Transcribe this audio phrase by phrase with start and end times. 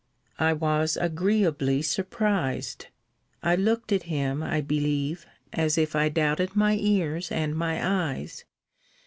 [0.39, 2.87] I was agreeably surprised.
[3.43, 8.43] I looked at him, I believe, as if I doubted my ears and my eyes.